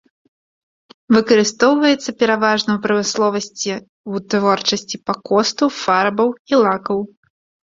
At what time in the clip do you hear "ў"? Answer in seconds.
2.73-2.79, 3.75-4.17